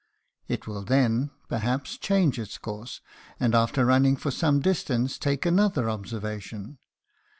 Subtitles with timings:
[0.47, 3.01] It will then, perhaps, change its course,
[3.39, 6.79] and after running for some distance take another observation.